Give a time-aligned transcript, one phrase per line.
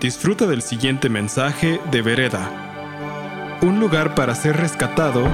[0.00, 3.60] Disfruta del siguiente mensaje de Vereda.
[3.62, 5.24] Un lugar para ser rescatado,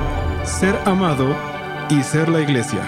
[0.45, 1.35] ser amado
[1.91, 2.83] y ser la iglesia.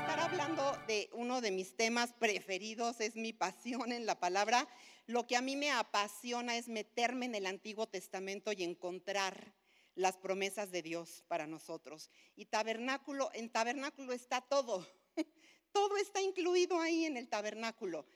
[0.00, 4.66] Estar hablando de uno de mis temas preferidos, es mi pasión en la palabra.
[5.06, 9.52] Lo que a mí me apasiona es meterme en el Antiguo Testamento y encontrar
[9.94, 12.10] las promesas de Dios para nosotros.
[12.34, 14.86] Y tabernáculo, en tabernáculo está todo.
[15.72, 18.06] Todo está incluido ahí en el tabernáculo.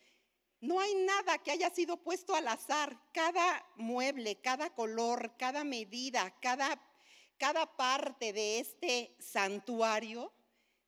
[0.60, 2.98] No hay nada que haya sido puesto al azar.
[3.12, 6.80] Cada mueble, cada color, cada medida, cada,
[7.38, 10.32] cada parte de este santuario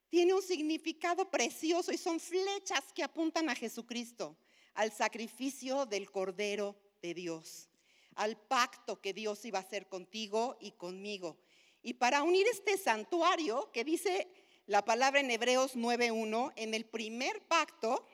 [0.09, 4.37] tiene un significado precioso y son flechas que apuntan a Jesucristo,
[4.75, 7.67] al sacrificio del Cordero de Dios,
[8.13, 11.39] al pacto que Dios iba a hacer contigo y conmigo.
[11.81, 14.27] Y para unir este santuario, que dice
[14.67, 18.05] la palabra en Hebreos 9.1, en el primer pacto,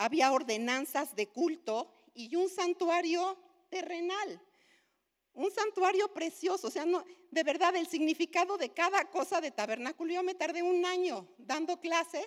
[0.00, 4.42] había ordenanzas de culto y un santuario terrenal.
[5.34, 10.14] Un santuario precioso, o sea, no, de verdad el significado de cada cosa de tabernáculo.
[10.14, 12.26] Yo me tardé un año dando clases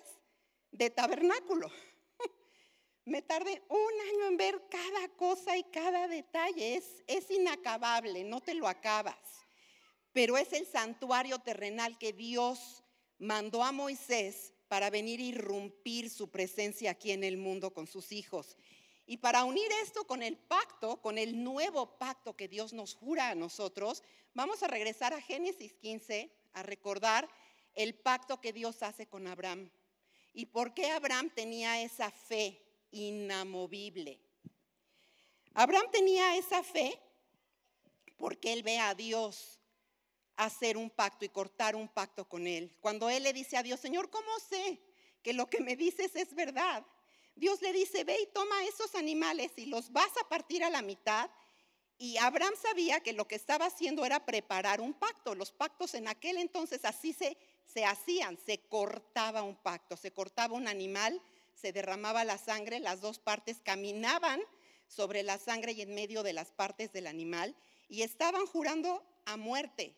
[0.71, 1.71] de tabernáculo.
[3.05, 6.75] me tardé un año en ver cada cosa y cada detalle.
[6.75, 9.17] Es, es inacabable, no te lo acabas.
[10.11, 12.83] Pero es el santuario terrenal que Dios
[13.17, 18.11] mandó a Moisés para venir a irrumpir su presencia aquí en el mundo con sus
[18.11, 18.57] hijos.
[19.05, 23.29] Y para unir esto con el pacto, con el nuevo pacto que Dios nos jura
[23.29, 24.01] a nosotros,
[24.33, 27.29] vamos a regresar a Génesis 15 a recordar
[27.75, 29.69] el pacto que Dios hace con Abraham.
[30.33, 34.19] ¿Y por qué Abraham tenía esa fe inamovible?
[35.53, 36.99] Abraham tenía esa fe
[38.17, 39.59] porque él ve a Dios
[40.37, 42.75] hacer un pacto y cortar un pacto con él.
[42.81, 44.79] Cuando él le dice a Dios, Señor, ¿cómo sé
[45.21, 46.85] que lo que me dices es verdad?
[47.35, 50.81] Dios le dice, ve y toma esos animales y los vas a partir a la
[50.81, 51.29] mitad.
[51.97, 55.35] Y Abraham sabía que lo que estaba haciendo era preparar un pacto.
[55.35, 60.55] Los pactos en aquel entonces así se, se hacían, se cortaba un pacto, se cortaba
[60.55, 61.21] un animal,
[61.53, 64.41] se derramaba la sangre, las dos partes caminaban
[64.87, 67.55] sobre la sangre y en medio de las partes del animal
[67.87, 69.95] y estaban jurando a muerte,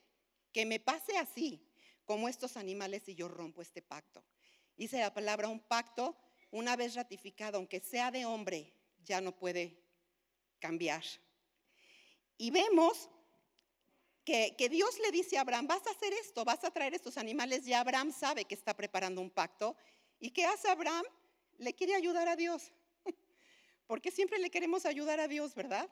[0.55, 1.59] que me pase así,
[2.05, 4.23] como estos animales, y yo rompo este pacto.
[4.77, 6.15] Dice la palabra, un pacto,
[6.49, 8.73] una vez ratificado, aunque sea de hombre,
[9.03, 9.77] ya no puede
[10.59, 11.03] cambiar.
[12.37, 13.09] Y vemos
[14.23, 17.17] que, que, Dios le dice a Abraham, vas a hacer esto, vas a traer estos
[17.17, 19.75] animales, y Abraham sabe que está preparando un pacto.
[20.21, 21.03] ¿Y qué hace Abraham?
[21.57, 22.71] Le quiere ayudar a Dios.
[23.87, 25.89] Porque siempre le queremos ayudar a Dios, ¿verdad?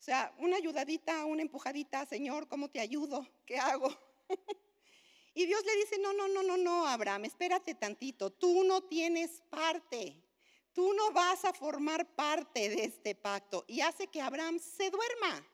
[0.00, 3.28] O sea, una ayudadita, una empujadita, Señor, ¿cómo te ayudo?
[3.44, 3.94] ¿Qué hago?
[5.34, 9.42] y Dios le dice, no, no, no, no, no, Abraham, espérate tantito, tú no tienes
[9.50, 10.24] parte,
[10.72, 13.66] tú no vas a formar parte de este pacto.
[13.68, 15.46] Y hace que Abraham se duerma.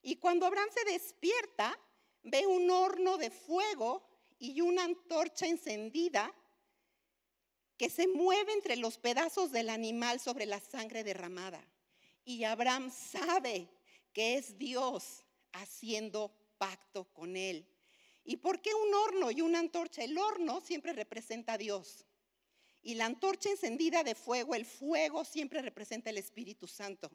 [0.00, 1.78] Y cuando Abraham se despierta,
[2.22, 6.34] ve un horno de fuego y una antorcha encendida
[7.76, 11.62] que se mueve entre los pedazos del animal sobre la sangre derramada.
[12.24, 13.68] Y Abraham sabe
[14.12, 17.66] que es Dios haciendo pacto con él.
[18.24, 20.04] ¿Y por qué un horno y una antorcha?
[20.04, 22.06] El horno siempre representa a Dios.
[22.82, 27.10] Y la antorcha encendida de fuego, el fuego siempre representa el Espíritu Santo.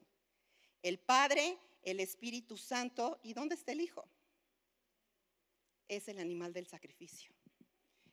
[0.82, 3.20] El Padre, el Espíritu Santo.
[3.24, 4.08] ¿Y dónde está el Hijo?
[5.88, 7.34] Es el animal del sacrificio.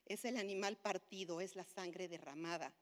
[0.06, 2.74] Es el animal partido, es la sangre derramada.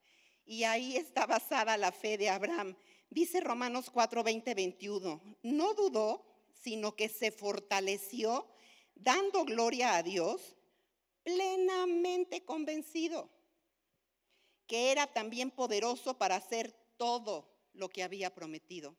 [0.45, 2.77] Y ahí está basada la fe de Abraham.
[3.11, 8.47] Dice Romanos 4, 20, 21, no dudó, sino que se fortaleció
[8.95, 10.57] dando gloria a Dios,
[11.23, 13.31] plenamente convencido
[14.71, 18.97] que era también poderoso para hacer todo lo que había prometido.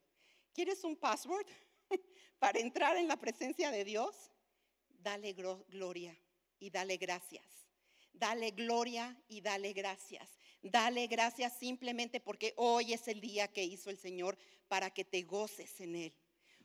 [0.52, 1.48] ¿Quieres un password
[2.40, 4.34] para entrar en la presencia de Dios?
[4.90, 6.20] Dale gloria
[6.60, 7.46] y dale gracias.
[8.12, 10.28] Dale gloria y dale gracias.
[10.64, 14.38] Dale gracias simplemente porque hoy es el día que hizo el Señor
[14.68, 16.14] para que te goces en Él.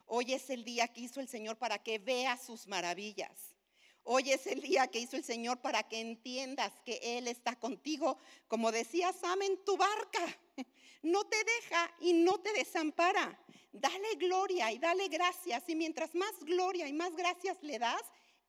[0.04, 3.56] Hoy es el día que hizo el Señor para que veas sus maravillas.
[4.04, 8.18] Hoy es el día que hizo el Señor para que entiendas que Él está contigo.
[8.48, 10.38] Como decía Sam en tu barca,
[11.02, 13.36] no te deja y no te desampara.
[13.72, 15.68] Dale gloria y dale gracias.
[15.68, 18.02] Y mientras más gloria y más gracias le das,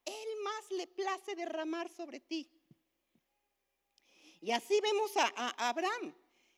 [0.04, 2.48] Él más le place derramar sobre ti.
[4.40, 6.14] Y así vemos a, Abraham.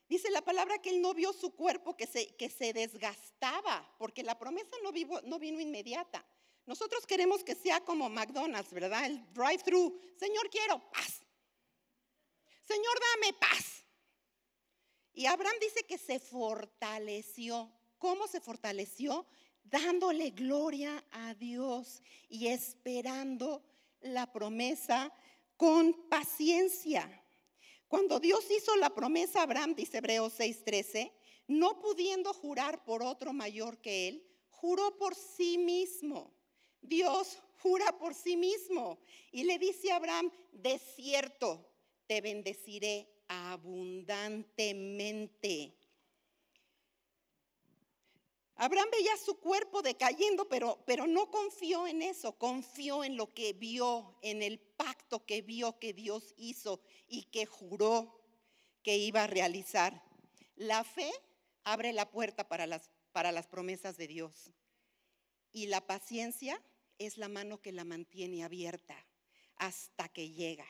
[0.08, 4.22] Dice la palabra que él no vio su cuerpo que se, que se desgastaba, porque
[4.22, 4.92] la promesa no,
[5.22, 6.24] no vino inmediata.
[6.66, 9.06] Nosotros queremos que sea como McDonald's, ¿verdad?
[9.06, 9.98] El drive-thru.
[10.16, 11.20] Señor, quiero paz.
[12.64, 13.84] Señor, dame paz.
[15.12, 17.70] Y Abraham dice que se fortaleció.
[17.98, 19.26] ¿Cómo se fortaleció?
[19.64, 23.62] Dándole gloria a Dios y esperando
[24.00, 25.12] la promesa
[25.56, 27.19] con paciencia.
[27.90, 31.12] Cuando Dios hizo la promesa a Abraham, dice Hebreos 6:13,
[31.48, 36.32] no pudiendo jurar por otro mayor que él, juró por sí mismo.
[36.80, 39.00] Dios jura por sí mismo
[39.32, 41.66] y le dice a Abraham, de cierto,
[42.06, 45.76] te bendeciré abundantemente.
[48.54, 53.52] Abraham veía su cuerpo decayendo, pero, pero no confió en eso, confió en lo que
[53.52, 58.18] vio, en el pacto que vio que Dios hizo y que juró
[58.82, 60.02] que iba a realizar.
[60.56, 61.12] La fe
[61.64, 64.50] abre la puerta para las, para las promesas de Dios
[65.52, 66.62] y la paciencia
[66.98, 68.96] es la mano que la mantiene abierta
[69.56, 70.66] hasta que llega.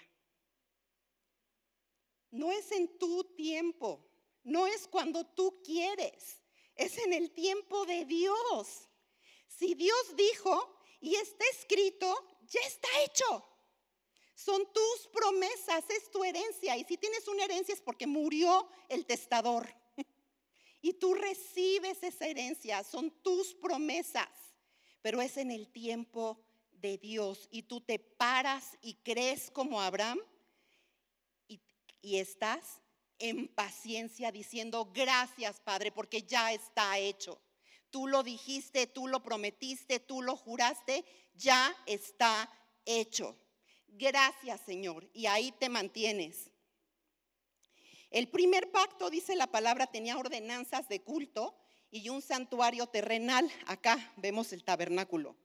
[2.33, 4.05] No es en tu tiempo,
[4.43, 6.43] no es cuando tú quieres,
[6.75, 8.89] es en el tiempo de Dios.
[9.47, 12.13] Si Dios dijo y está escrito,
[12.49, 13.50] ya está hecho.
[14.45, 16.77] Son tus promesas, es tu herencia.
[16.77, 19.69] Y si tienes una herencia es porque murió el testador.
[20.83, 24.31] Y tú recibes esa herencia, son tus promesas.
[25.03, 27.49] Pero es en el tiempo de Dios.
[27.51, 30.19] Y tú te paras y crees como Abraham
[31.47, 32.81] y estás
[33.19, 37.39] en paciencia diciendo, gracias Padre, porque ya está hecho.
[37.91, 41.05] Tú lo dijiste, tú lo prometiste, tú lo juraste,
[41.35, 42.51] ya está
[42.87, 43.37] hecho.
[43.93, 45.09] Gracias Señor.
[45.13, 46.51] Y ahí te mantienes.
[48.11, 51.57] El primer pacto, dice la palabra, tenía ordenanzas de culto
[51.91, 53.51] y un santuario terrenal.
[53.67, 55.37] Acá vemos el tabernáculo.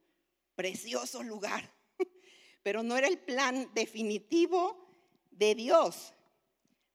[0.55, 1.71] Precioso lugar.
[2.63, 4.87] Pero no era el plan definitivo
[5.29, 6.13] de Dios.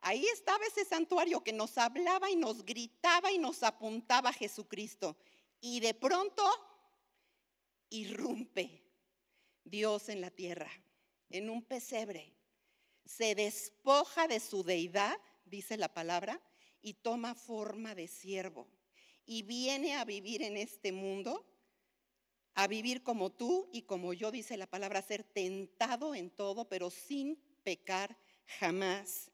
[0.01, 5.17] Ahí estaba ese santuario que nos hablaba y nos gritaba y nos apuntaba a Jesucristo.
[5.61, 6.43] Y de pronto
[7.91, 8.83] irrumpe
[9.63, 10.71] Dios en la tierra,
[11.31, 12.33] en un pesebre.
[13.05, 16.41] Se despoja de su deidad, dice la palabra,
[16.83, 18.69] y toma forma de siervo.
[19.27, 21.47] Y viene a vivir en este mundo,
[22.55, 26.91] a vivir como tú y como yo, dice la palabra, ser tentado en todo, pero
[26.91, 28.17] sin pecar
[28.59, 29.31] jamás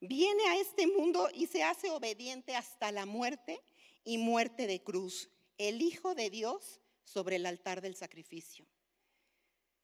[0.00, 3.60] viene a este mundo y se hace obediente hasta la muerte
[4.04, 5.28] y muerte de cruz,
[5.58, 8.66] el Hijo de Dios sobre el altar del sacrificio.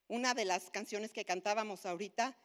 [0.08, 2.36] Una de las canciones que cantábamos ahorita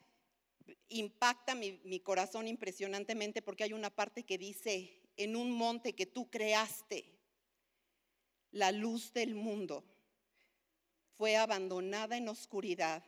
[0.89, 6.05] impacta mi, mi, corazón impresionantemente porque hay una parte que dice, en un monte que
[6.05, 7.05] tú creaste,
[8.51, 9.83] la luz del mundo
[11.17, 13.03] fue abandonada en oscuridad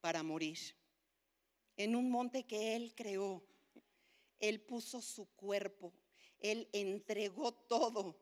[0.00, 0.58] para morir.
[1.76, 3.42] En un monte que Él creó,
[4.48, 5.94] él puso su cuerpo,
[6.38, 8.20] Él entregó todo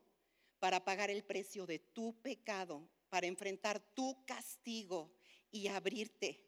[0.59, 5.11] para pagar el precio de tu pecado, para enfrentar tu castigo
[5.53, 6.41] y abrirte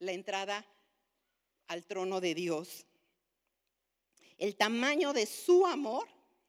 [0.00, 0.66] la entrada
[1.68, 2.86] al trono de Dios.
[4.38, 6.08] El tamaño de su amor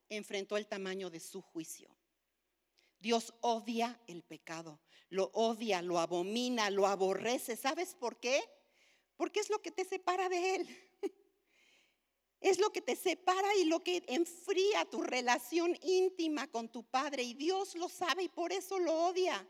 [0.09, 1.95] enfrentó el tamaño de su juicio.
[2.99, 4.79] Dios odia el pecado,
[5.09, 7.55] lo odia, lo abomina, lo aborrece.
[7.55, 8.41] ¿Sabes por qué?
[9.15, 10.67] Porque es lo que te separa de Él.
[12.41, 17.21] Es lo que te separa y lo que enfría tu relación íntima con tu Padre.
[17.23, 19.45] Y Dios lo sabe y por eso lo odia.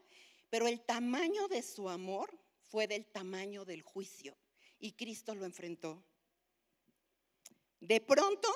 [0.49, 2.38] Pero el tamaño de su amor
[2.69, 4.37] fue del tamaño del juicio.
[4.79, 6.03] Y Cristo lo enfrentó.
[7.79, 8.49] De pronto,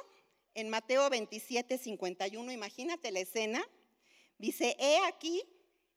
[0.53, 3.67] en Mateo 27, 51, imagínate la escena.
[4.37, 5.43] Dice, he aquí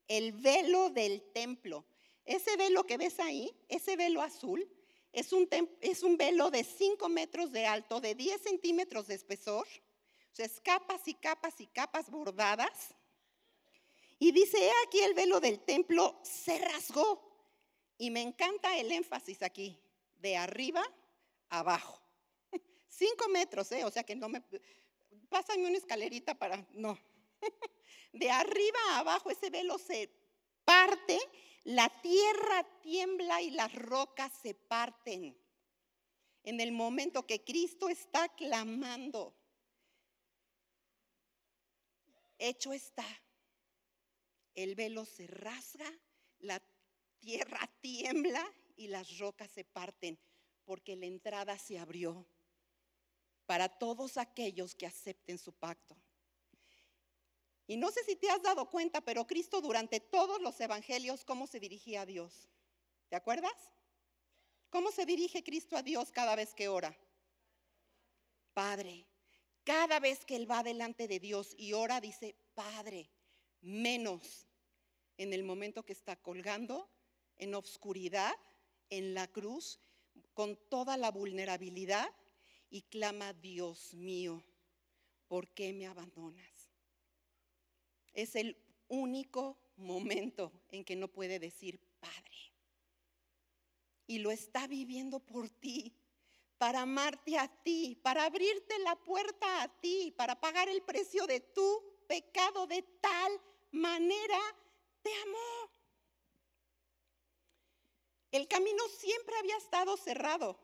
[0.07, 1.85] el velo del templo.
[2.25, 4.69] Ese velo que ves ahí, ese velo azul,
[5.11, 9.65] es un, velo de 5 metros de alto, de 10 centímetros de espesor.
[9.65, 12.93] O sea, es capas y capas y capas bordadas.
[14.19, 17.26] Y dice, aquí el velo del templo se rasgó.
[17.97, 19.79] Y me encanta el énfasis aquí,
[20.15, 20.83] de arriba
[21.49, 22.01] abajo.
[22.89, 23.83] 5 metros, ¿eh?
[23.85, 24.43] O sea que no me...
[25.29, 26.65] Pásame una escalerita para...
[26.71, 26.97] No.
[28.13, 30.09] De arriba abajo ese velo se
[30.63, 31.19] parte
[31.67, 35.37] la tierra tiembla y las rocas se parten.
[36.43, 39.35] En el momento que Cristo está clamando,
[42.37, 43.05] hecho está.
[44.55, 45.91] El velo se rasga,
[46.39, 46.63] la
[47.19, 48.45] tierra tiembla
[48.75, 50.19] y las rocas se parten,
[50.65, 52.27] porque la entrada se abrió
[53.45, 55.97] para todos aquellos que acepten su pacto.
[57.65, 61.47] Y no sé si te has dado cuenta, pero Cristo durante todos los evangelios, ¿cómo
[61.47, 62.49] se dirigía a Dios?
[63.09, 63.71] ¿Te acuerdas?
[64.69, 66.97] ¿Cómo se dirige Cristo a Dios cada vez que ora?
[68.53, 69.05] Padre,
[69.63, 73.11] Cada vez que él va delante de Dios y ora, dice, Padre,
[73.59, 74.47] menos
[75.17, 76.89] en el momento que está colgando
[77.37, 78.33] en obscuridad,
[78.89, 79.79] en la cruz,
[80.33, 82.09] con toda la vulnerabilidad
[82.69, 84.43] y clama, Dios mío,
[85.27, 86.69] ¿por qué me abandonas?
[88.13, 92.53] Es el único momento en que no puede decir Padre.
[94.05, 95.93] Y lo está viviendo por ti,
[96.57, 101.39] para amarte a ti, para abrirte la puerta a ti, para pagar el precio de
[101.39, 103.41] tu pecado de tal
[103.71, 104.39] manera
[105.01, 105.76] te amó.
[108.37, 110.59] El camino siempre había estado cerrado,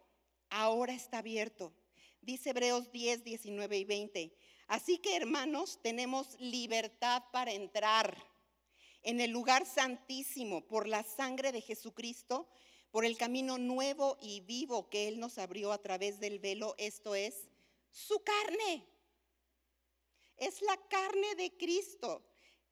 [0.51, 1.73] ahora está abierto.
[2.21, 4.37] Dice Hebreos 10, 19 y 20.
[4.67, 8.15] Así que hermanos, tenemos libertad para entrar
[9.01, 12.47] en el lugar santísimo por la sangre de Jesucristo,
[12.91, 17.15] por el camino nuevo y vivo que Él nos abrió a través del velo, esto
[17.15, 17.49] es
[17.89, 18.87] su carne.
[20.37, 22.23] Es la carne de Cristo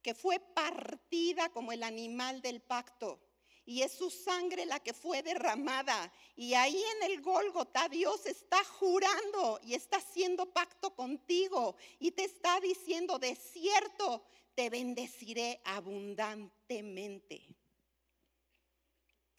[0.03, 3.19] que fue partida como el animal del pacto
[3.65, 6.11] y es su sangre la que fue derramada.
[6.35, 12.23] Y ahí en el Gólgota Dios está jurando y está haciendo pacto contigo y te
[12.23, 14.23] está diciendo, de cierto,
[14.55, 17.41] te bendeciré abundantemente.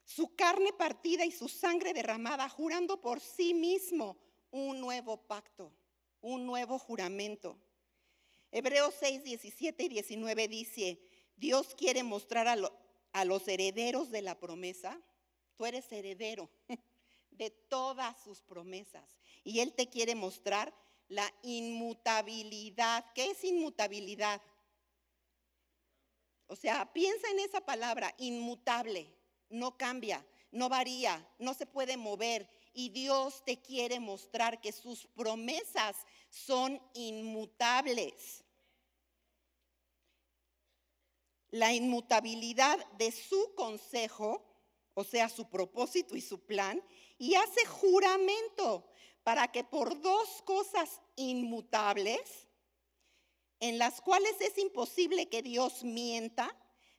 [0.04, 4.16] Su carne partida y su sangre derramada, jurando por sí mismo
[4.50, 5.72] un nuevo pacto,
[6.20, 7.58] un nuevo juramento.
[8.50, 11.00] Hebreos 6, 17 y 19 dice,
[11.36, 12.56] Dios quiere mostrar a,
[13.12, 15.00] a los herederos de la promesa,
[15.56, 16.50] tú eres heredero
[17.30, 19.18] de todas sus promesas.
[19.44, 20.74] Y Él te quiere mostrar
[21.08, 23.04] la inmutabilidad.
[23.14, 24.40] ¿Qué es inmutabilidad?
[26.46, 29.10] O sea, piensa en esa palabra, inmutable,
[29.48, 32.48] no cambia, no varía, no se puede mover.
[32.74, 35.96] Y Dios te quiere mostrar que sus promesas
[36.28, 38.41] son inmutables.
[41.52, 44.42] La inmutabilidad de su consejo,
[44.94, 46.82] o sea, su propósito y su plan,
[47.18, 48.88] y hace juramento
[49.22, 52.48] para que por dos cosas inmutables,
[53.60, 56.56] en las cuales es imposible que Dios mienta,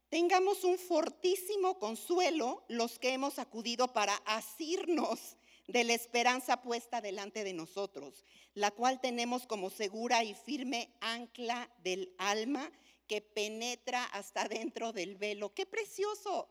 [0.10, 5.36] tengamos un fortísimo consuelo los que hemos acudido para asirnos
[5.68, 11.70] de la esperanza puesta delante de nosotros, la cual tenemos como segura y firme ancla
[11.84, 12.72] del alma
[13.14, 15.54] que penetra hasta dentro del velo.
[15.54, 16.50] ¡Qué precioso!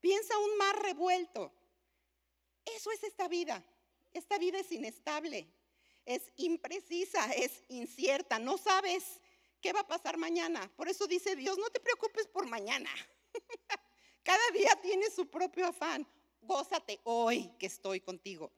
[0.00, 1.52] Piensa un mar revuelto.
[2.64, 3.64] Eso es esta vida.
[4.12, 5.46] Esta vida es inestable,
[6.04, 8.40] es imprecisa, es incierta.
[8.40, 9.20] No sabes
[9.60, 10.68] qué va a pasar mañana.
[10.74, 12.90] Por eso dice Dios, no te preocupes por mañana.
[14.24, 16.04] Cada día tiene su propio afán.
[16.40, 18.50] Gózate hoy que estoy contigo.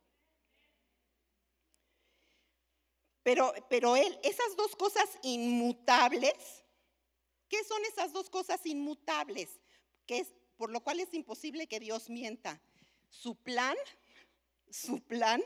[3.22, 6.64] Pero, pero él, esas dos cosas inmutables,
[7.48, 9.48] ¿Qué son esas dos cosas inmutables?
[10.06, 12.60] Que es, por lo cual es imposible que Dios mienta.
[13.10, 13.76] Su plan,
[14.70, 15.42] su plan,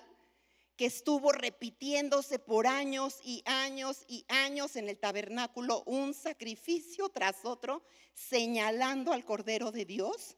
[0.76, 7.44] que estuvo repitiéndose por años y años y años en el tabernáculo, un sacrificio tras
[7.44, 10.37] otro, señalando al Cordero de Dios.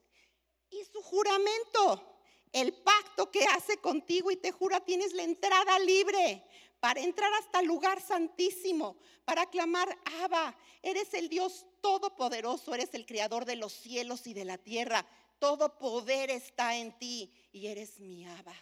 [0.71, 2.19] Y su juramento,
[2.53, 6.45] el pacto que hace contigo y te jura, tienes la entrada libre
[6.85, 9.89] para entrar hasta el lugar santísimo, para clamar,
[10.21, 15.07] Abba, eres el Dios todopoderoso, eres el creador de los cielos y de la tierra,
[15.39, 18.55] todo poder está en ti y eres mi Abba,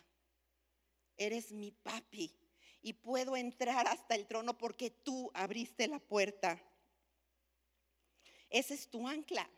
[1.16, 2.32] eres mi papi
[2.80, 6.62] y puedo entrar hasta el trono porque tú abriste la puerta.
[8.50, 9.50] Ese es tu ancla,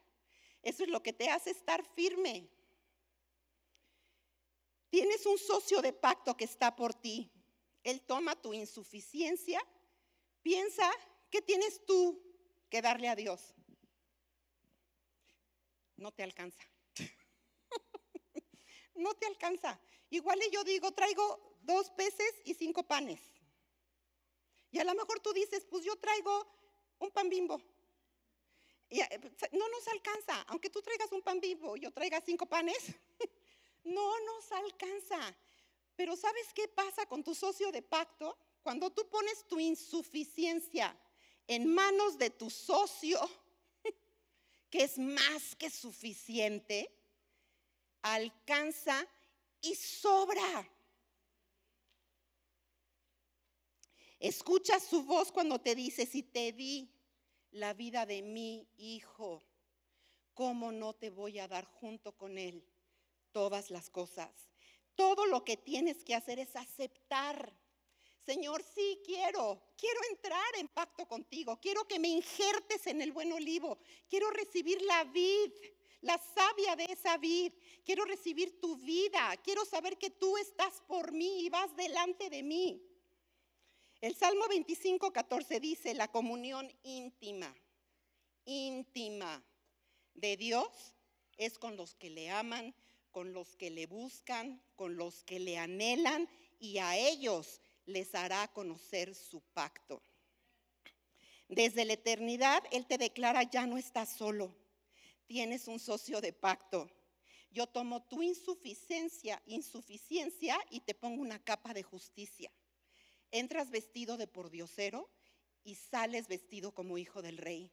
[0.62, 2.49] eso es lo que te hace estar firme.
[4.88, 7.30] Tienes un socio de pacto que está por ti.
[7.84, 9.64] Él toma tu insuficiencia,
[10.42, 10.90] piensa,
[11.30, 12.20] ¿qué tienes tú
[12.70, 13.54] que darle a Dios?
[15.96, 16.62] No te alcanza.
[18.94, 19.78] no te alcanza.
[20.10, 23.20] Igual yo digo, traigo dos peces y cinco panes.
[24.70, 26.46] Y a lo mejor tú dices, pues yo traigo
[26.98, 27.62] un pan bimbo.
[28.88, 29.20] Eh,
[29.52, 32.94] no nos alcanza, aunque tú traigas un pan bimbo yo traiga cinco panes,
[33.84, 35.36] no nos alcanza.
[35.96, 38.36] Pero ¿sabes qué pasa con tu socio de pacto?
[38.62, 40.96] Cuando tú pones tu insuficiencia
[41.46, 43.18] en manos de tu socio,
[44.70, 46.90] que es más que suficiente,
[48.02, 49.06] alcanza
[49.60, 50.68] y sobra.
[54.18, 56.90] Escucha su voz cuando te dice, si te di
[57.50, 59.42] la vida de mi hijo,
[60.32, 62.66] ¿cómo no te voy a dar junto con él
[63.32, 64.53] todas las cosas?
[64.94, 67.52] Todo lo que tienes que hacer es aceptar.
[68.24, 73.32] Señor, sí quiero, quiero entrar en pacto contigo, quiero que me injertes en el buen
[73.32, 75.52] olivo, quiero recibir la vid,
[76.00, 77.52] la savia de esa vid,
[77.84, 82.42] quiero recibir tu vida, quiero saber que tú estás por mí y vas delante de
[82.42, 82.82] mí.
[84.00, 87.54] El Salmo 25, 14 dice, la comunión íntima,
[88.44, 89.42] íntima
[90.14, 90.94] de Dios
[91.36, 92.74] es con los que le aman,
[93.14, 96.28] con los que le buscan, con los que le anhelan
[96.59, 100.02] y a ellos les hará conocer su pacto.
[101.49, 104.52] Desde la eternidad Él te declara, ya no estás solo,
[105.28, 106.90] tienes un socio de pacto.
[107.52, 112.50] Yo tomo tu insuficiencia, insuficiencia y te pongo una capa de justicia.
[113.30, 115.09] Entras vestido de pordiosero
[115.62, 117.71] y sales vestido como hijo del rey.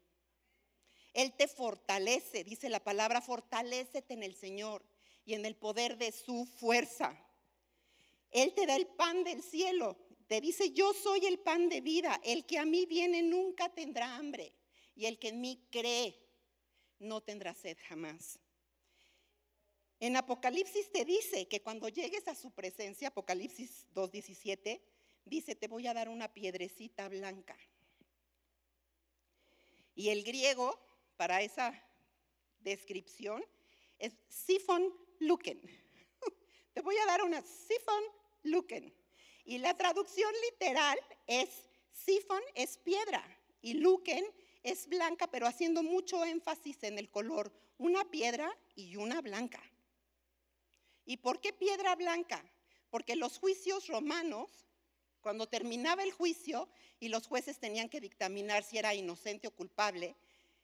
[1.14, 4.91] Él te fortalece, dice la palabra, fortalecete en el Señor
[5.26, 7.18] y en el poder de su fuerza.
[8.32, 9.98] Él te da el pan del cielo.
[10.28, 12.20] Te dice, yo soy el pan de vida.
[12.24, 14.54] El que a mí viene nunca tendrá hambre.
[14.96, 16.18] Y el que en mí cree
[17.00, 18.40] no tendrá sed jamás.
[20.00, 24.82] En Apocalipsis te dice que cuando llegues a su presencia, Apocalipsis 2.17,
[25.26, 27.58] dice, te voy a dar una piedrecita blanca.
[29.94, 30.80] Y el griego
[31.18, 31.80] para esa
[32.62, 33.44] descripción
[34.00, 35.62] es sifon luken.
[36.74, 38.04] Te voy a dar una sifon
[38.44, 38.94] luken.
[39.46, 41.50] Y la traducción literal es
[41.92, 43.24] sifón es piedra
[43.62, 44.26] y luken
[44.64, 49.62] es blanca, pero haciendo mucho énfasis en el color, una piedra y una blanca.
[51.06, 52.44] ¿Y por qué piedra blanca?
[52.90, 54.68] Porque los juicios romanos,
[55.22, 60.16] cuando terminaba el juicio y los jueces tenían que dictaminar si era inocente o culpable,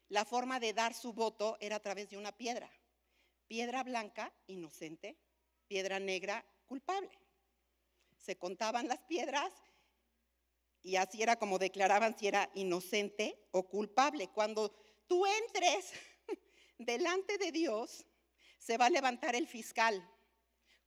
[0.10, 2.70] la forma de dar su voto era a través de una piedra.
[3.48, 5.18] Piedra blanca, inocente,
[5.68, 7.10] piedra negra, culpable
[8.28, 9.54] se contaban las piedras
[10.84, 14.28] y así era como declaraban si era inocente o culpable.
[14.28, 14.70] Cuando
[15.08, 15.94] tú entres
[16.78, 18.06] delante de Dios,
[18.58, 20.06] se va a levantar el fiscal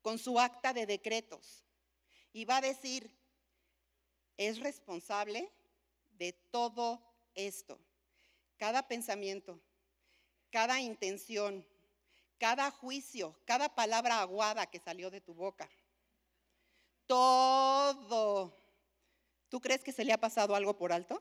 [0.03, 1.65] con su acta de decretos
[2.35, 3.11] y va a decir,
[4.37, 5.51] es responsable
[6.11, 7.03] de todo
[7.35, 7.81] esto.
[8.59, 9.63] Cada pensamiento,
[10.51, 11.67] cada intención,
[12.41, 15.71] cada juicio, cada palabra aguada que salió de tu boca
[17.11, 18.57] todo.
[19.49, 21.21] ¿Tú crees que se le ha pasado algo por alto?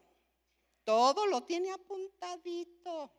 [0.83, 3.11] Todo lo tiene apuntadito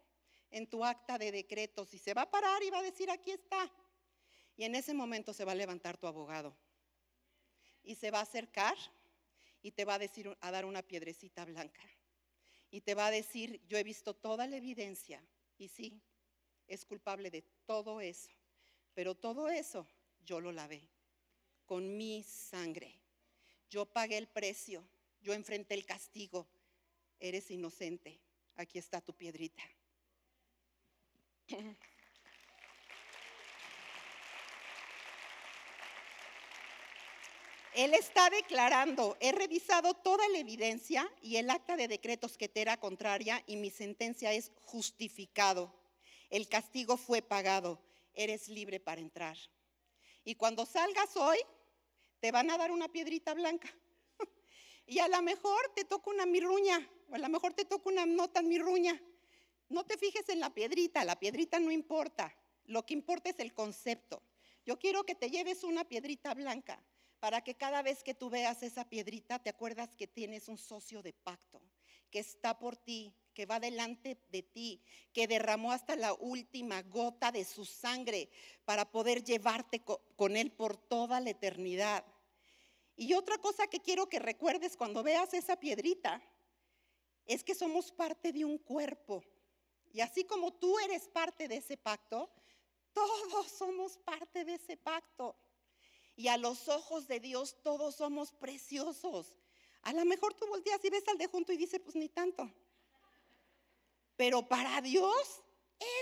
[0.52, 3.32] en tu acta de decretos y se va a parar y va a decir, aquí
[3.32, 3.68] está.
[4.56, 6.56] Y en ese momento se va a levantar tu abogado
[7.82, 8.76] y se va a acercar
[9.62, 11.82] y te va a decir, a dar una piedrecita blanca.
[12.70, 15.26] Y te va a decir, yo he visto toda la evidencia
[15.58, 16.00] y sí,
[16.70, 18.30] es culpable de todo eso,
[18.94, 19.87] pero todo eso
[20.24, 20.88] yo lo lavé
[21.66, 22.98] con mi sangre.
[23.68, 24.88] Yo pagué el precio,
[25.20, 26.48] yo enfrenté el castigo.
[27.18, 28.20] Eres inocente.
[28.56, 29.62] Aquí está tu piedrita.
[37.74, 42.62] Él está declarando, he revisado toda la evidencia y el acta de decretos que te
[42.62, 45.80] era contraria y mi sentencia es justificado.
[46.31, 47.81] El castigo fue pagado.
[48.14, 49.37] Eres libre para entrar.
[50.25, 51.38] Y cuando salgas hoy,
[52.21, 53.69] te van a dar una piedrita blanca.
[54.87, 58.07] y a lo mejor te toca una mirruña, o a lo mejor te toca una
[58.07, 59.01] nota mirruña.
[59.69, 62.35] No te fijes en la piedrita, la piedrita no importa.
[62.64, 64.23] Lo que importa es el concepto.
[64.64, 66.83] Yo quiero que te lleves una piedrita blanca
[67.19, 71.03] para que cada vez que tú veas esa piedrita te acuerdas que tienes un socio
[71.03, 71.61] de pacto,
[72.11, 77.33] que está por ti, que va delante de ti, que derramó hasta la última gota
[77.33, 78.29] de su sangre
[78.64, 79.83] para poder llevarte
[80.16, 82.05] con él por toda la eternidad.
[82.97, 86.23] Y otra cosa que quiero que recuerdes cuando veas esa piedrita
[87.27, 89.25] es que somos parte de un cuerpo.
[89.93, 92.31] Y así como tú eres parte de ese pacto,
[92.93, 95.37] todos somos parte de ese pacto.
[96.16, 99.35] Y a los ojos de Dios todos somos preciosos.
[99.83, 102.53] A lo mejor tú volteas y ves al de junto y dices, pues ni tanto
[104.20, 105.42] pero para Dios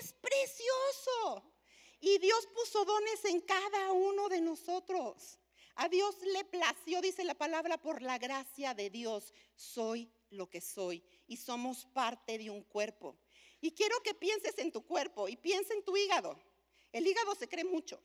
[0.00, 1.54] es precioso.
[2.00, 5.38] Y Dios puso dones en cada uno de nosotros.
[5.76, 10.60] A Dios le plació, dice la palabra, por la gracia de Dios, soy lo que
[10.60, 13.16] soy y somos parte de un cuerpo.
[13.60, 16.36] Y quiero que pienses en tu cuerpo y piensa en tu hígado.
[16.90, 18.02] El hígado se cree mucho,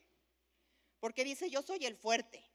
[0.99, 2.47] porque dice, yo soy el fuerte,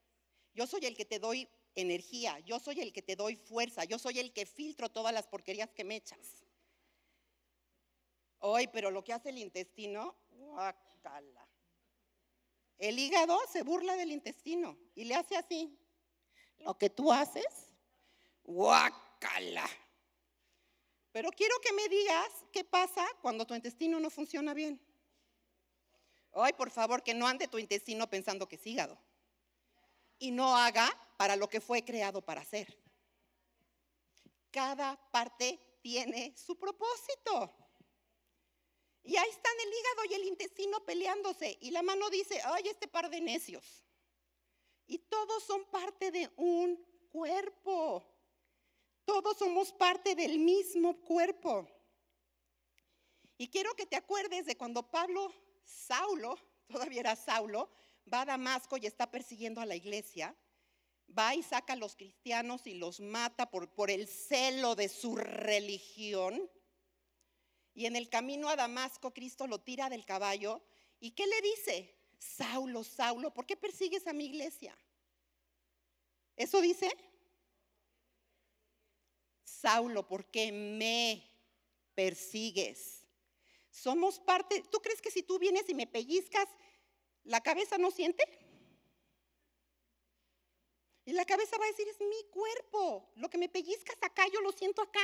[0.53, 3.99] yo soy el que te doy energía, yo soy el que te doy fuerza, yo
[3.99, 6.45] soy el que filtro todas las porquerías que me echas.
[8.39, 11.47] Hoy, pero lo que hace el intestino, guacala.
[12.77, 15.77] El hígado se burla del intestino y le hace así.
[16.59, 17.69] Lo que tú haces
[18.49, 19.69] Guácala.
[21.11, 24.81] Pero quiero que me digas qué pasa cuando tu intestino no funciona bien.
[26.33, 28.97] Ay, por favor, que no ande tu intestino pensando que es hígado.
[30.17, 32.75] Y no haga para lo que fue creado para hacer.
[34.49, 37.53] Cada parte tiene su propósito.
[39.03, 41.57] Y ahí están el hígado y el intestino peleándose.
[41.61, 43.83] Y la mano dice, ay, este par de necios.
[44.87, 48.03] Y todos son parte de un cuerpo.
[49.05, 51.67] Todos somos parte del mismo cuerpo.
[53.37, 55.33] Y quiero que te acuerdes de cuando Pablo,
[55.63, 57.69] Saulo, todavía era Saulo,
[58.11, 60.35] va a Damasco y está persiguiendo a la iglesia.
[61.17, 65.15] Va y saca a los cristianos y los mata por, por el celo de su
[65.15, 66.49] religión.
[67.79, 70.61] Y en el camino a Damasco, Cristo lo tira del caballo.
[70.99, 71.95] ¿Y qué le dice?
[72.17, 74.77] Saulo, Saulo, ¿por qué persigues a mi iglesia?
[76.35, 76.91] ¿Eso dice?
[79.45, 81.25] Saulo, ¿por qué me
[81.95, 83.05] persigues?
[83.69, 86.49] Somos parte, ¿tú crees que si tú vienes y me pellizcas,
[87.23, 88.25] la cabeza no siente?
[91.05, 94.41] Y la cabeza va a decir, es mi cuerpo, lo que me pellizcas acá, yo
[94.41, 94.99] lo siento acá.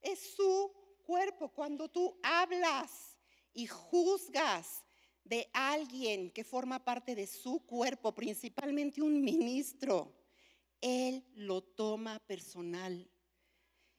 [0.00, 0.72] Es su
[1.04, 1.48] cuerpo.
[1.48, 3.16] Cuando tú hablas
[3.52, 4.84] y juzgas
[5.24, 10.12] de alguien que forma parte de su cuerpo, principalmente un ministro,
[10.80, 13.08] él lo toma personal.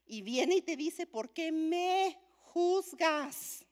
[0.06, 3.66] Y viene y te dice, ¿por qué me juzgas?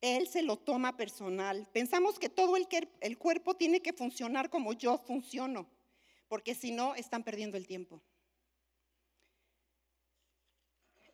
[0.00, 1.68] Él se lo toma personal.
[1.72, 5.66] Pensamos que todo el, cuerpo tiene que funcionar como yo funciono,
[6.28, 8.02] porque si no, están perdiendo el tiempo.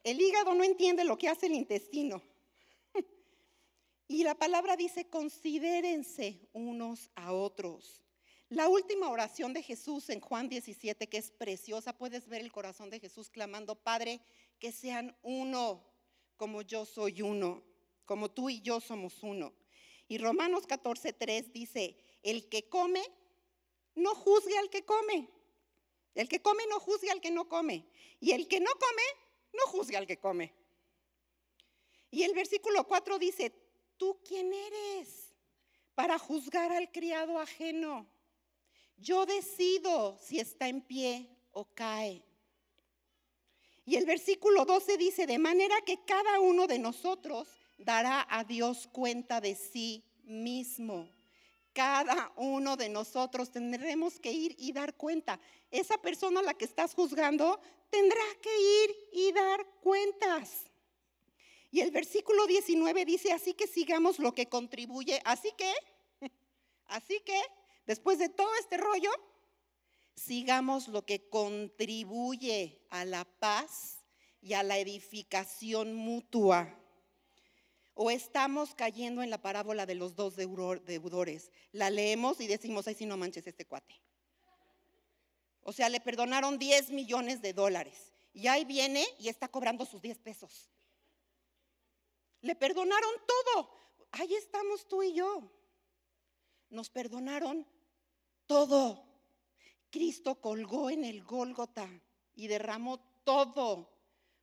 [0.03, 2.23] El hígado no entiende lo que hace el intestino.
[4.09, 8.03] Y la palabra dice, considérense unos a otros.
[8.51, 12.91] La última oración de Jesús en Juan 17, que es preciosa, puedes ver el corazón
[12.91, 14.21] de Jesús clamando, Padre,
[14.59, 15.83] que sean uno
[16.37, 17.63] como yo soy uno,
[18.05, 19.55] como tú y yo somos uno.
[20.07, 23.03] Y Romanos 14, 3 dice, el que come,
[23.95, 25.31] no juzgue al que come.
[26.15, 27.87] El que come no juzgue al que no come.
[28.21, 29.03] Y el que no come,
[29.53, 30.53] no juzgue al que come.
[32.11, 33.53] Y el versículo 4 dice,
[33.97, 35.35] ¿tú quién eres
[35.95, 38.07] para juzgar al criado ajeno?
[38.99, 42.23] Yo decido si está en pie o cae.
[43.85, 48.89] Y el versículo 12 dice, de manera que cada uno de nosotros dará a Dios
[48.93, 51.09] cuenta de sí mismo.
[51.73, 55.41] Cada uno de nosotros tendremos que ir y dar cuenta.
[55.71, 57.61] Esa persona a la que estás juzgando
[57.93, 58.51] tendrá que
[58.85, 60.65] ir y dar cuentas.
[61.71, 65.23] Y el versículo 19 dice, así que sigamos lo que contribuye.
[65.25, 65.73] Así que,
[66.87, 67.41] así que
[67.87, 69.11] Después de todo este rollo,
[70.15, 74.05] sigamos lo que contribuye a la paz
[74.41, 76.79] y a la edificación mutua.
[77.95, 81.51] O estamos cayendo en la parábola de los dos deudores.
[81.73, 84.01] La leemos y decimos, ay, si no manches este cuate.
[85.63, 88.13] O sea, le perdonaron 10 millones de dólares.
[88.35, 90.71] Y ahí viene y está cobrando sus 10 pesos.
[92.41, 93.71] Le perdonaron todo.
[94.13, 95.51] Ahí estamos tú y yo
[96.71, 97.67] nos perdonaron
[98.47, 99.05] todo.
[99.91, 101.89] Cristo colgó en el Gólgota
[102.35, 103.93] y derramó todo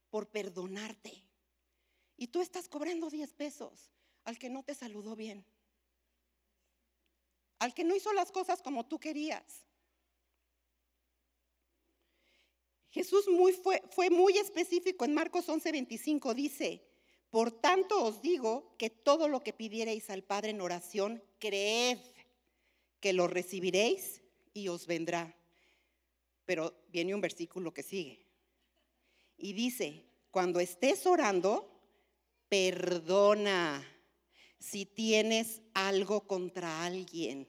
[0.09, 1.23] por perdonarte.
[2.15, 3.91] Y tú estás cobrando 10 pesos
[4.23, 5.45] al que no te saludó bien,
[7.57, 9.65] al que no hizo las cosas como tú querías.
[12.91, 13.25] Jesús
[13.63, 16.83] fue, fue muy específico en Marcos 11:25, dice,
[17.29, 21.99] por tanto os digo que todo lo que pidiereis al Padre en oración, creed
[22.99, 24.21] que lo recibiréis
[24.53, 25.35] y os vendrá.
[26.45, 28.25] Pero viene un versículo que sigue.
[29.37, 31.69] Y dice, cuando estés orando,
[32.49, 33.85] perdona
[34.57, 37.47] si tienes algo contra alguien,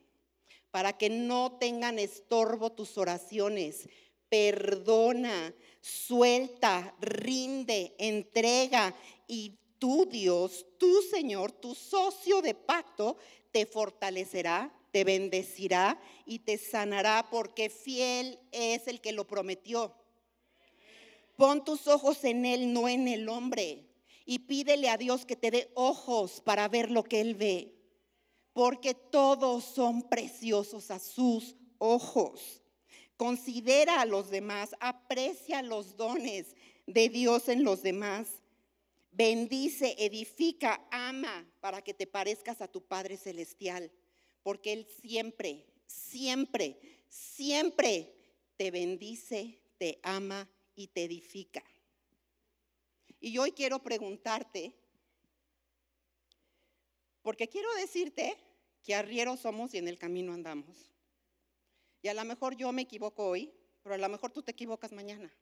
[0.71, 3.89] para que no tengan estorbo tus oraciones.
[4.31, 8.97] Perdona, suelta, rinde, entrega
[9.29, 13.19] y tú Dios, tu Señor, tu socio de pacto,
[13.53, 19.95] te fortalecerá te bendecirá y te sanará porque fiel es el que lo prometió.
[21.37, 23.87] Pon tus ojos en Él, no en el hombre.
[24.27, 27.75] Y pídele a Dios que te dé ojos para ver lo que Él ve.
[28.53, 32.60] Porque todos son preciosos a sus ojos.
[33.21, 36.57] Considera a los demás, aprecia los dones
[36.87, 38.29] de Dios en los demás.
[39.13, 43.93] Bendice, edifica, ama para que te parezcas a tu Padre Celestial
[44.43, 46.79] porque Él siempre, siempre
[47.11, 48.15] siempre
[48.57, 51.63] te bendice, te ama y te edifica.
[53.21, 54.75] Y hoy quiero preguntarte,
[57.21, 58.37] porque quiero decirte
[58.83, 60.91] que arrieros somos y en el camino andamos.
[62.03, 64.93] Y a lo mejor yo me equivoco hoy, pero a lo mejor tú te equivocas
[64.93, 65.33] mañana.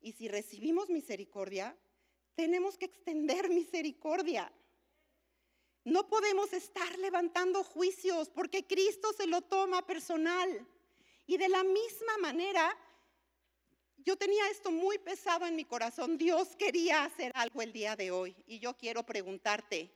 [0.00, 1.76] Y si recibimos misericordia,
[2.34, 4.52] tenemos que extender misericordia.
[5.84, 10.66] No podemos estar levantando juicios porque Cristo se lo toma personal.
[11.26, 12.76] Y de la misma manera,
[13.98, 16.18] yo tenía esto muy pesado en mi corazón.
[16.18, 18.34] Dios quería hacer algo el día de hoy.
[18.46, 19.92] Y yo quiero preguntarte,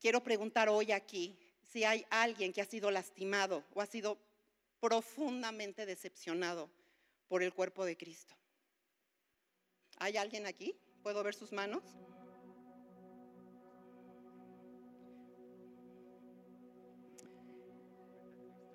[0.00, 1.45] quiero preguntar hoy aquí
[1.76, 4.16] si hay alguien que ha sido lastimado o ha sido
[4.80, 6.70] profundamente decepcionado
[7.28, 8.34] por el cuerpo de Cristo.
[9.98, 10.74] ¿Hay alguien aquí?
[11.02, 11.82] ¿Puedo ver sus manos?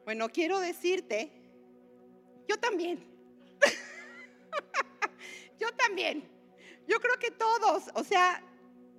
[0.06, 1.32] Bueno, quiero decirte,
[2.48, 3.04] yo también.
[5.60, 6.24] yo también.
[6.88, 8.44] Yo creo que todos, o sea,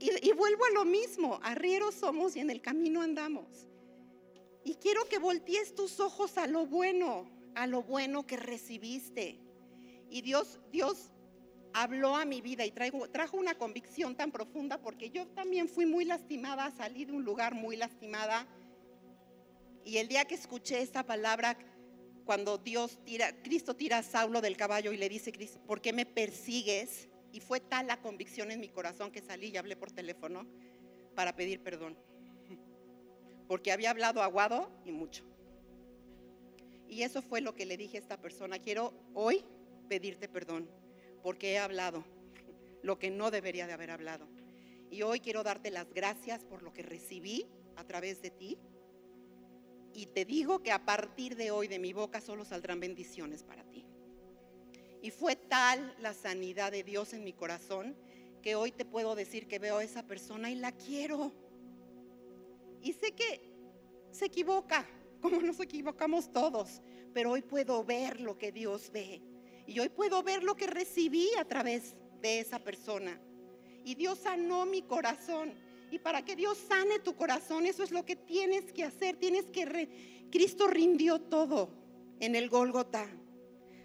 [0.01, 3.69] y, vuelvo a lo mismo, arrieros somos y en el camino andamos.
[4.65, 9.41] Y quiero que voltees tus ojos a lo bueno, a lo bueno que recibiste.
[10.09, 11.11] Y Dios, Dios
[11.73, 16.05] habló a mi vida y trajo una convicción tan profunda porque yo también fui muy
[16.05, 18.47] lastimada, salí de un lugar muy lastimada.
[19.85, 21.57] Y el día que escuché esta palabra,
[22.25, 25.33] cuando Dios tira, Cristo tira a Saulo del caballo y le dice,
[25.67, 27.09] ¿por qué me persigues?
[27.33, 30.47] Y fue tal la convicción en mi corazón que salí y hablé por teléfono
[31.15, 31.97] para pedir perdón.
[33.49, 35.25] Porque había hablado aguado y mucho.
[36.89, 38.59] Y eso fue lo que le dije a esta persona.
[38.59, 39.45] Quiero hoy
[39.89, 40.69] pedirte perdón
[41.23, 42.05] porque he hablado
[42.83, 44.27] lo que no debería de haber hablado.
[44.91, 48.59] Y hoy quiero darte las gracias por lo que recibí a través de ti.
[49.95, 53.65] Y te digo que a partir de hoy de mi boca solo saldrán bendiciones para
[53.65, 53.87] ti.
[55.01, 57.97] Y fue tal la sanidad de Dios en mi corazón
[58.43, 61.33] que hoy te puedo decir que veo a esa persona y la quiero.
[62.83, 63.41] Y sé que
[64.11, 64.87] se equivoca,
[65.21, 66.83] como nos equivocamos todos,
[67.15, 69.23] pero hoy puedo ver lo que Dios ve
[69.67, 73.21] y hoy puedo ver lo que recibí a través de esa persona.
[73.85, 75.55] Y Dios sanó mi corazón.
[75.91, 79.17] Y para que Dios sane tu corazón, eso es lo que tienes que hacer.
[79.17, 80.29] Tienes que...
[80.31, 81.71] Cristo rindió todo
[82.21, 83.07] en el Gólgota.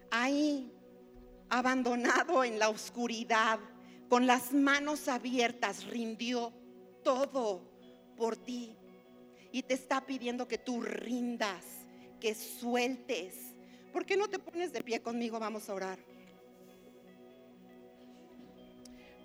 [0.09, 0.71] Ahí,
[1.49, 3.59] abandonado en la oscuridad,
[4.09, 6.53] con las manos abiertas, rindió
[7.03, 7.61] todo
[8.15, 8.76] por ti.
[9.51, 11.63] Y te está pidiendo que tú rindas,
[12.19, 13.47] que sueltes,
[13.97, 15.39] ¿Por qué no te pones de pie conmigo?
[15.39, 15.97] Vamos a orar.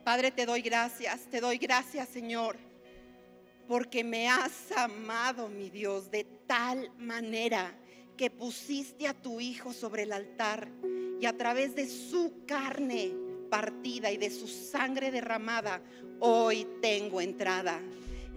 [0.03, 2.57] Padre, te doy gracias, te doy gracias, Señor,
[3.69, 7.77] porque me has amado, mi Dios, de tal manera
[8.17, 10.69] que pusiste a tu Hijo sobre el altar
[11.21, 13.13] y a través de su carne
[13.51, 15.83] partida y de su sangre derramada,
[16.19, 17.79] hoy tengo entrada.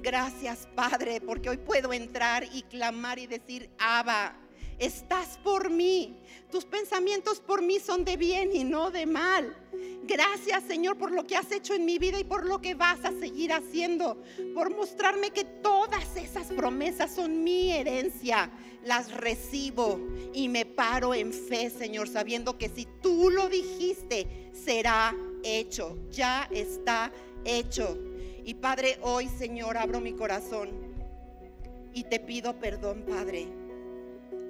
[0.05, 4.37] Gracias, Padre, porque hoy puedo entrar y clamar y decir, Abba,
[4.77, 6.19] estás por mí.
[6.51, 9.57] Tus pensamientos por mí son de bien y no de mal.
[10.03, 13.03] Gracias Señor por lo que has hecho en mi vida y por lo que vas
[13.03, 14.21] a seguir haciendo.
[14.53, 18.51] Por mostrarme que todas esas promesas son mi herencia.
[18.83, 19.99] Las recibo
[20.35, 25.97] y me paro en fe Señor, sabiendo que si tú lo dijiste, será hecho.
[26.11, 27.11] Ya está
[27.43, 27.97] hecho.
[28.45, 30.69] Y Padre, hoy Señor, abro mi corazón
[31.93, 33.47] y te pido perdón, Padre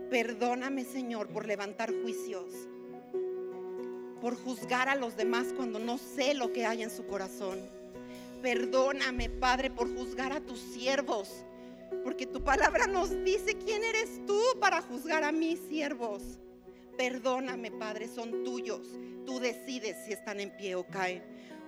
[0.09, 2.45] Perdóname, Señor, por levantar juicios,
[4.21, 7.59] por juzgar a los demás cuando no sé lo que hay en su corazón.
[8.41, 11.43] Perdóname, Padre, por juzgar a tus siervos,
[12.03, 16.21] porque tu palabra nos dice quién eres tú para juzgar a mis siervos.
[16.97, 18.87] Perdóname, Padre, son tuyos.
[19.25, 21.23] Tú decides si están en pie o caen.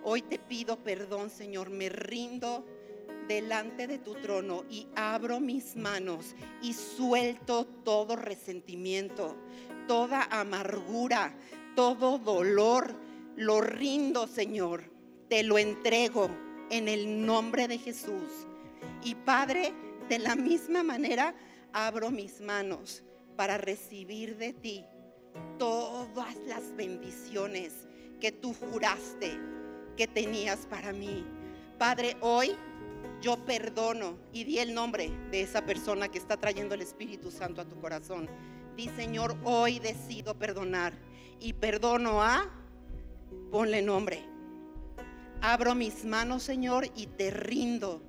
[0.09, 2.65] Hoy te pido perdón, Señor, me rindo
[3.27, 9.35] delante de tu trono y abro mis manos y suelto todo resentimiento,
[9.85, 11.35] toda amargura,
[11.75, 12.95] todo dolor.
[13.35, 14.89] Lo rindo, Señor.
[15.27, 16.29] Te lo entrego
[16.69, 18.47] en el nombre de Jesús.
[19.03, 19.73] Y Padre,
[20.07, 21.35] de la misma manera,
[21.73, 23.03] abro mis manos
[23.35, 24.85] para recibir de ti
[25.59, 27.73] todas las bendiciones
[28.21, 29.56] que tú juraste
[29.97, 31.25] que tenías para mí.
[31.77, 32.55] Padre, hoy
[33.21, 37.59] yo perdono y di el nombre de esa persona que está trayendo el Espíritu Santo
[37.61, 38.29] a tu corazón.
[38.75, 40.93] Di, Señor, hoy decido perdonar
[41.39, 42.49] y perdono a,
[43.51, 44.23] ponle nombre.
[45.41, 48.01] Abro mis manos, Señor, y te rindo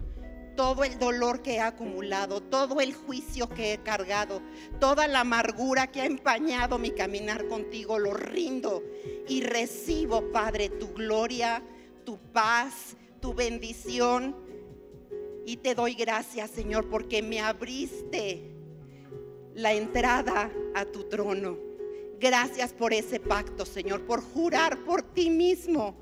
[0.57, 4.43] todo el dolor que he acumulado, todo el juicio que he cargado,
[4.81, 8.83] toda la amargura que ha empañado mi caminar contigo, lo rindo
[9.29, 11.63] y recibo, Padre, tu gloria,
[12.09, 14.35] tu paz, tu bendición.
[15.45, 18.51] Y te doy gracias, Señor, porque me abriste
[19.55, 21.59] la entrada a tu trono.
[22.19, 25.99] Gracias por ese pacto, Señor, por jurar por ti mismo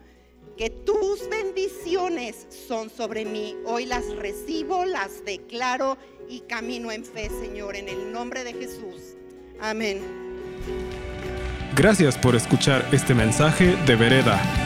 [0.57, 3.57] que tus bendiciones son sobre mí.
[3.65, 9.17] Hoy las recibo, las declaro y camino en fe, Señor, en el nombre de Jesús.
[9.61, 10.03] Amén.
[11.75, 14.66] Gracias por escuchar este mensaje de Vereda.